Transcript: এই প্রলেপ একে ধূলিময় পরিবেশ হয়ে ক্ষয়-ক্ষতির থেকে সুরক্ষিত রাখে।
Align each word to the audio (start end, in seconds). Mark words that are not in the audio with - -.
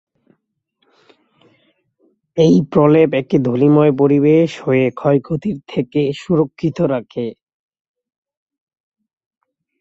এই 2.37 2.55
প্রলেপ 2.71 3.09
একে 3.13 3.37
ধূলিময় 3.39 3.93
পরিবেশ 3.97 4.49
হয়ে 4.61 4.85
ক্ষয়-ক্ষতির 4.91 5.57
থেকে 5.67 6.01
সুরক্ষিত 6.13 6.77
রাখে। 6.93 7.25